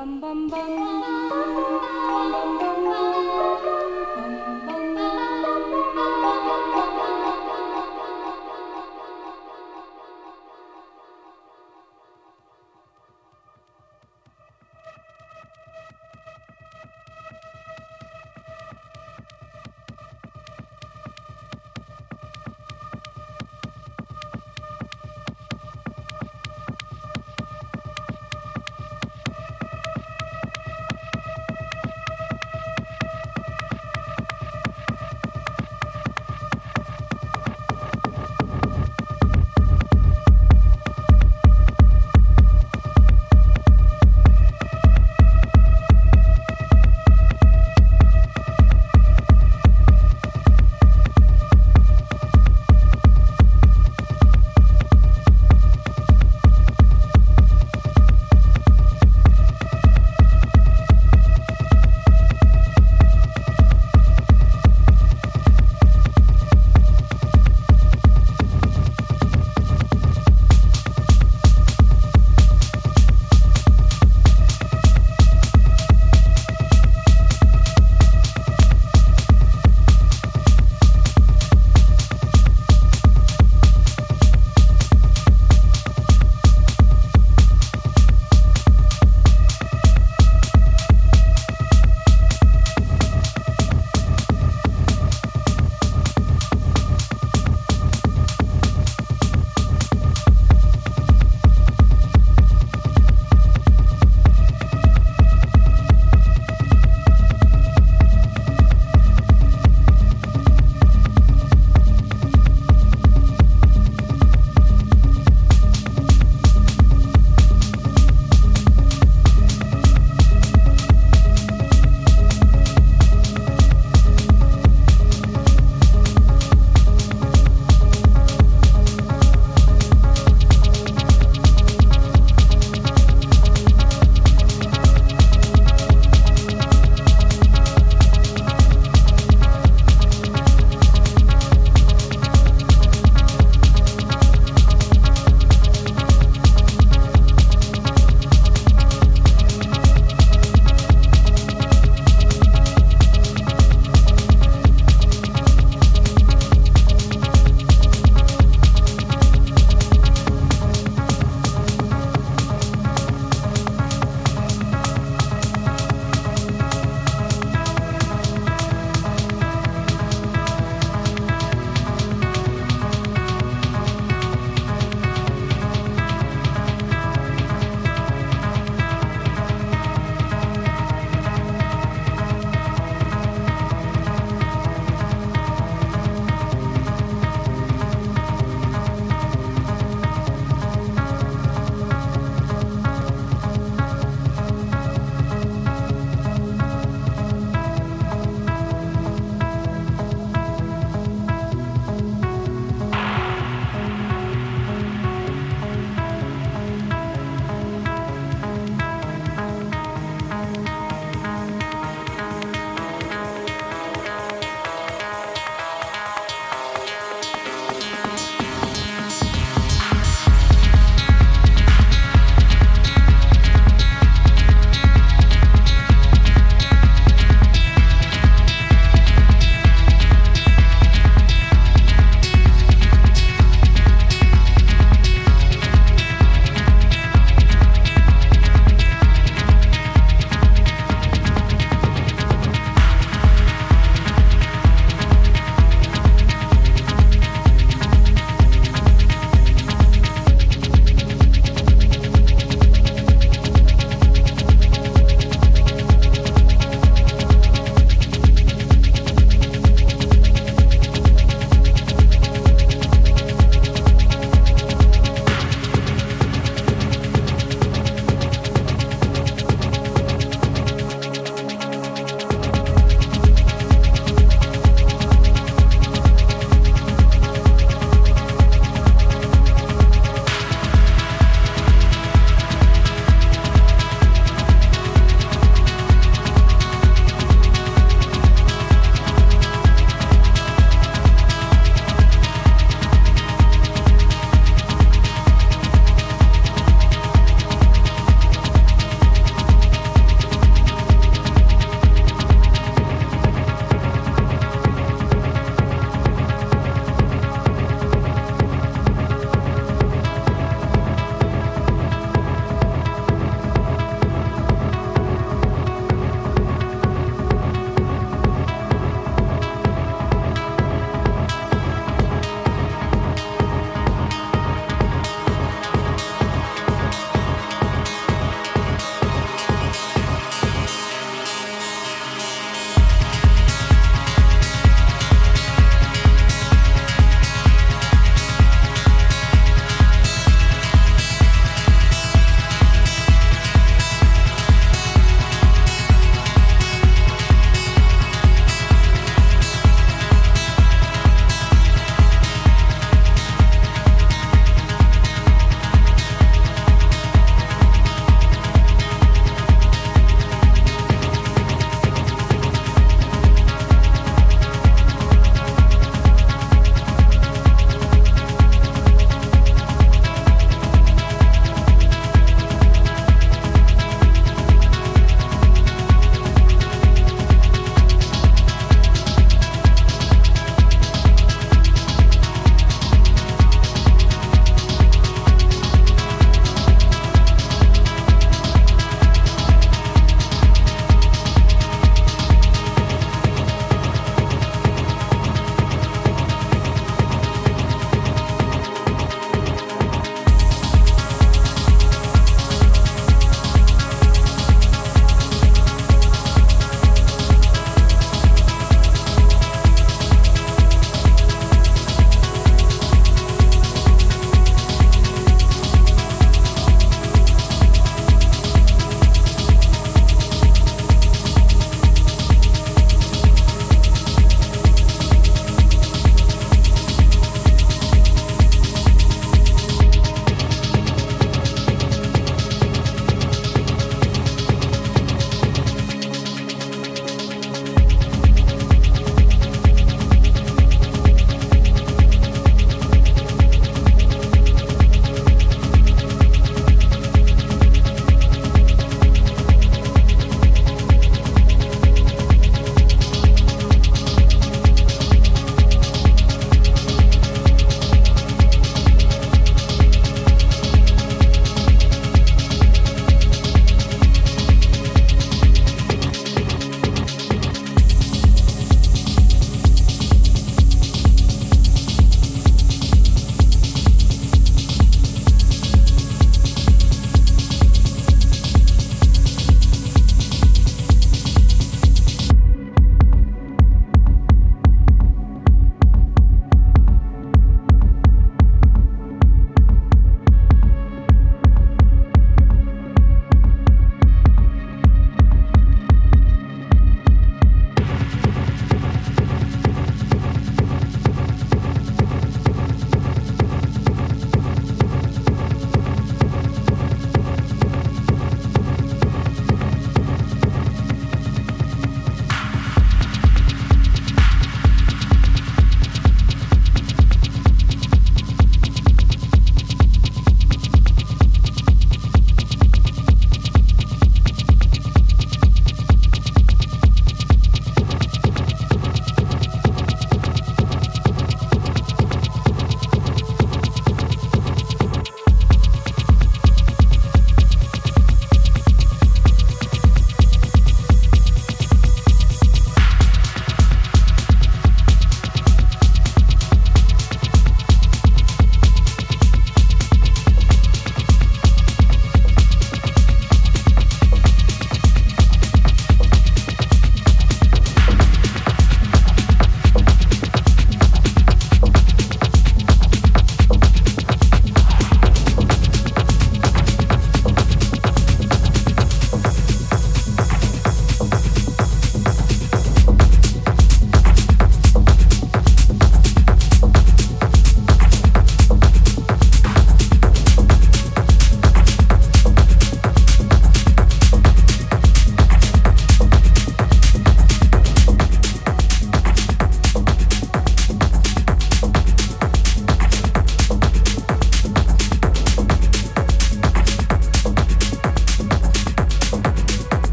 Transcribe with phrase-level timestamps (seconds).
[0.00, 1.89] bum bum bum.